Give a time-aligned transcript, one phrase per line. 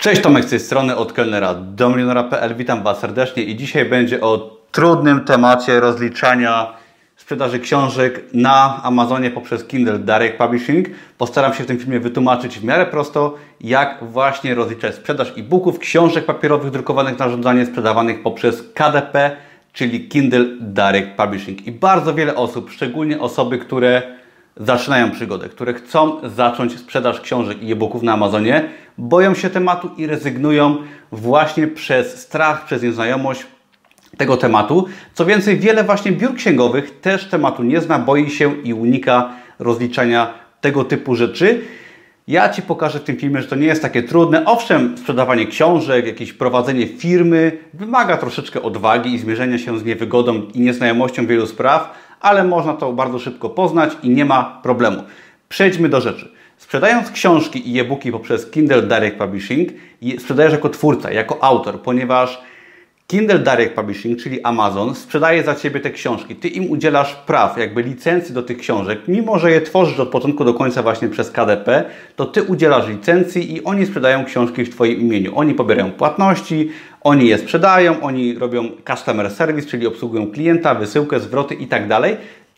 [0.00, 1.94] Cześć Tomek z tej strony od kelnera do.
[2.56, 6.72] Witam Was serdecznie i dzisiaj będzie o trudnym temacie rozliczania
[7.16, 10.88] sprzedaży książek na Amazonie poprzez Kindle Direct Publishing.
[11.18, 16.24] Postaram się w tym filmie wytłumaczyć w miarę prosto, jak właśnie rozliczać sprzedaż e-booków, książek
[16.24, 19.36] papierowych drukowanych na żądanie, sprzedawanych poprzez KDP,
[19.72, 21.66] czyli Kindle Direct Publishing.
[21.66, 24.19] I bardzo wiele osób, szczególnie osoby, które
[24.60, 28.68] zaczynają przygodę, które chcą zacząć sprzedaż książek i e-booków na Amazonie,
[28.98, 30.76] boją się tematu i rezygnują
[31.12, 33.46] właśnie przez strach, przez nieznajomość
[34.16, 34.86] tego tematu.
[35.14, 40.34] Co więcej, wiele właśnie biur księgowych też tematu nie zna, boi się i unika rozliczania
[40.60, 41.60] tego typu rzeczy.
[42.28, 44.44] Ja Ci pokażę w tym filmie, że to nie jest takie trudne.
[44.44, 50.60] Owszem, sprzedawanie książek, jakieś prowadzenie firmy wymaga troszeczkę odwagi i zmierzenia się z niewygodą i
[50.60, 55.02] nieznajomością wielu spraw, ale można to bardzo szybko poznać i nie ma problemu.
[55.48, 56.32] Przejdźmy do rzeczy.
[56.56, 59.68] Sprzedając książki i e-booki poprzez Kindle Direct Publishing,
[60.18, 62.40] sprzedajesz jako twórca, jako autor, ponieważ
[63.10, 66.36] Kindle Direct Publishing, czyli Amazon, sprzedaje za Ciebie te książki.
[66.36, 70.44] Ty im udzielasz praw, jakby licencji do tych książek, mimo że je tworzysz od początku
[70.44, 71.84] do końca właśnie przez KDP,
[72.16, 75.36] to Ty udzielasz licencji i oni sprzedają książki w Twoim imieniu.
[75.36, 81.54] Oni pobierają płatności, oni je sprzedają, oni robią customer service, czyli obsługują klienta, wysyłkę, zwroty
[81.54, 81.82] i tak.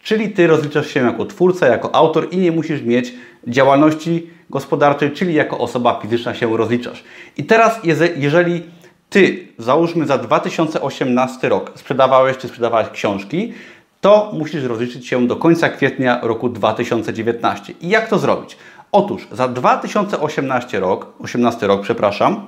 [0.03, 3.13] Czyli Ty rozliczasz się jako twórca, jako autor i nie musisz mieć
[3.47, 7.05] działalności gospodarczej, czyli jako osoba fizyczna się rozliczasz.
[7.37, 7.81] I teraz,
[8.17, 8.63] jeżeli
[9.13, 13.53] Ty, załóżmy za 2018 rok, sprzedawałeś czy sprzedawałeś książki,
[14.01, 17.75] to musisz rozliczyć się do końca kwietnia roku 2019.
[17.81, 18.57] I jak to zrobić?
[18.93, 22.47] Otóż za 2018 rok, 18 rok, przepraszam,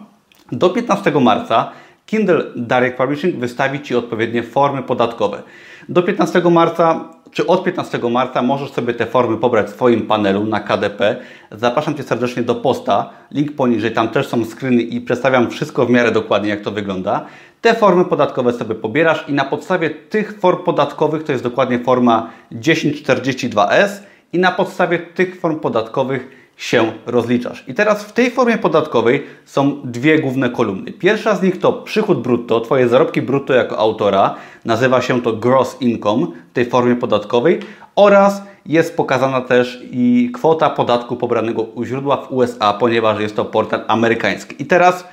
[0.53, 1.71] do 15 marca
[2.07, 5.43] Kindle Direct Publishing wystawi Ci odpowiednie formy podatkowe.
[5.89, 10.45] Do 15 marca, czy od 15 marca możesz sobie te formy pobrać w swoim panelu
[10.45, 11.17] na KDP.
[11.53, 15.91] Zapraszam Cię serdecznie do posta, link poniżej, tam też są screeny i przedstawiam wszystko w
[15.91, 17.27] miarę dokładnie, jak to wygląda.
[17.61, 22.31] Te formy podatkowe sobie pobierasz i na podstawie tych form podatkowych, to jest dokładnie forma
[22.53, 23.89] 1042S
[24.33, 27.65] i na podstawie tych form podatkowych się rozliczasz.
[27.69, 30.93] I teraz w tej formie podatkowej są dwie główne kolumny.
[30.93, 35.77] Pierwsza z nich to przychód brutto, Twoje zarobki brutto jako autora, nazywa się to gross
[35.81, 37.61] income w tej formie podatkowej
[37.97, 43.45] oraz jest pokazana też i kwota podatku pobranego u źródła w USA, ponieważ jest to
[43.45, 44.63] portal amerykański.
[44.63, 45.05] I teraz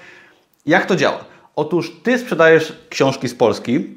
[0.65, 1.19] jak to działa?
[1.55, 3.87] Otóż Ty sprzedajesz książki z Polski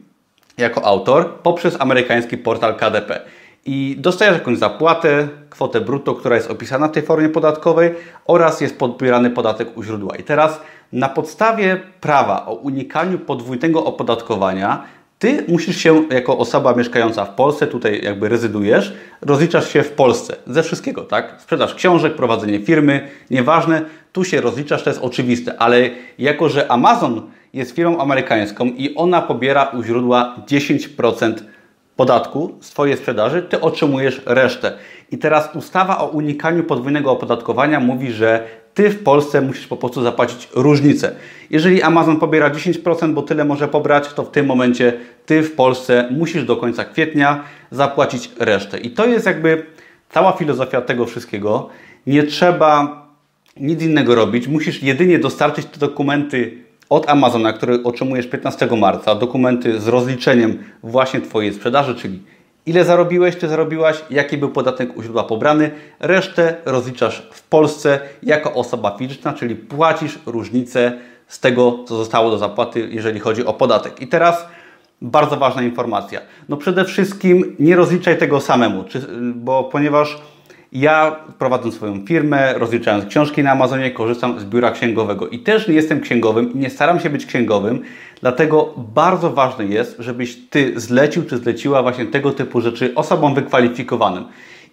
[0.59, 3.21] jako autor poprzez amerykański portal KDP
[3.67, 7.95] i dostajesz jakąś zapłatę, kwotę brutto, która jest opisana w tej formie podatkowej
[8.25, 10.17] oraz jest podbierany podatek u źródła.
[10.17, 10.61] I teraz
[10.93, 14.85] na podstawie prawa o unikaniu podwójnego opodatkowania
[15.19, 20.37] ty musisz się jako osoba mieszkająca w Polsce, tutaj jakby rezydujesz, rozliczasz się w Polsce
[20.47, 21.37] ze wszystkiego, tak?
[21.39, 23.83] Sprzedaż książek, prowadzenie firmy, nieważne,
[24.13, 29.23] tu się rozliczasz, to jest oczywiste, ale jako, że Amazon jest firmą amerykańską i ona
[29.23, 31.35] pobiera u źródła 10%
[31.97, 34.73] podatku z Twojej sprzedaży, Ty otrzymujesz resztę.
[35.11, 40.03] I teraz ustawa o unikaniu podwójnego opodatkowania mówi, że Ty w Polsce musisz po prostu
[40.03, 41.15] zapłacić różnicę.
[41.51, 44.93] Jeżeli Amazon pobiera 10%, bo tyle może pobrać, to w tym momencie
[45.27, 48.79] Ty w Polsce musisz do końca kwietnia zapłacić resztę.
[48.79, 49.67] I to jest jakby
[50.11, 51.69] cała filozofia tego wszystkiego.
[52.07, 53.05] Nie trzeba
[53.57, 54.49] nic innego robić.
[54.49, 56.59] Musisz jedynie dostarczyć te dokumenty
[56.95, 62.23] od Amazona, który otrzymujesz 15 marca, dokumenty z rozliczeniem właśnie Twojej sprzedaży, czyli
[62.67, 68.55] ile zarobiłeś, czy zarobiłaś, jaki był podatek u źródła pobrany, resztę rozliczasz w Polsce jako
[68.55, 70.93] osoba fizyczna, czyli płacisz różnicę
[71.29, 74.01] z tego, co zostało do zapłaty, jeżeli chodzi o podatek.
[74.01, 74.47] I teraz
[75.03, 76.21] bardzo ważna informacja.
[76.49, 78.85] No przede wszystkim nie rozliczaj tego samemu,
[79.35, 80.19] bo ponieważ
[80.75, 85.75] ja prowadząc swoją firmę, rozliczając książki na Amazonie, korzystam z biura księgowego i też nie
[85.75, 87.83] jestem księgowym i nie staram się być księgowym,
[88.21, 94.25] dlatego bardzo ważne jest, żebyś Ty zlecił czy zleciła właśnie tego typu rzeczy osobom wykwalifikowanym.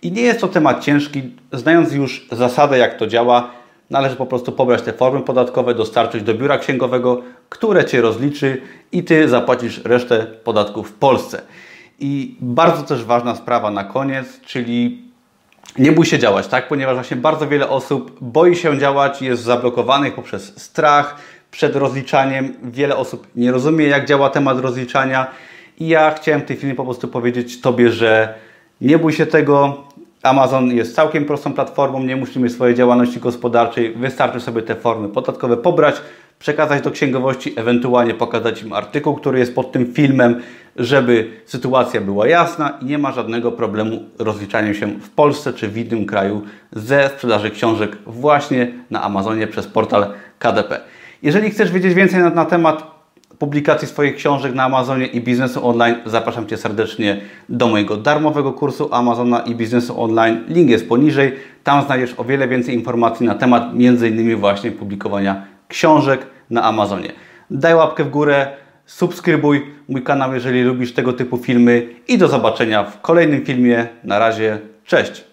[0.02, 1.22] I nie jest to temat ciężki,
[1.54, 3.52] znając już zasadę, jak to działa,
[3.90, 8.62] należy po prostu pobrać te formy podatkowe, dostarczyć do biura księgowego, które Cię rozliczy
[8.92, 11.42] i Ty zapłacisz resztę podatków w Polsce.
[12.00, 15.11] I bardzo też ważna sprawa na koniec, czyli
[15.78, 16.68] nie bój się działać, tak?
[16.68, 21.16] Ponieważ właśnie bardzo wiele osób boi się działać, jest zablokowanych poprzez strach
[21.52, 22.54] przed rozliczaniem.
[22.64, 25.28] Wiele osób nie rozumie, jak działa temat rozliczania.
[25.80, 28.34] I ja chciałem w tej filmie po prostu powiedzieć Tobie, że
[28.82, 29.84] nie bój się tego.
[30.24, 35.58] Amazon jest całkiem prostą platformą, nie musimy swojej działalności gospodarczej, wystarczy sobie te formy podatkowe
[35.58, 35.96] pobrać,
[36.42, 40.42] przekazać do księgowości, ewentualnie pokazać im artykuł, który jest pod tym filmem,
[40.76, 45.78] żeby sytuacja była jasna i nie ma żadnego problemu rozliczania się w Polsce czy w
[45.78, 46.42] innym kraju
[46.72, 50.06] ze sprzedaży książek właśnie na Amazonie przez portal
[50.40, 50.82] KDP.
[51.24, 53.02] Jeżeli chcesz wiedzieć więcej na, na temat
[53.40, 58.90] publikacji swoich książek na Amazonie i biznesu online, zapraszam Cię serdecznie do mojego darmowego kursu
[58.92, 60.44] Amazona i biznesu online.
[60.48, 61.34] Link jest poniżej.
[61.64, 64.36] Tam znajdziesz o wiele więcej informacji na temat m.in.
[64.36, 67.12] właśnie publikowania książek na Amazonie.
[67.52, 68.48] Daj łapkę w górę,
[68.86, 73.88] subskrybuj mój kanał, jeżeli lubisz tego typu filmy i do zobaczenia w kolejnym filmie.
[74.04, 75.31] Na razie, cześć!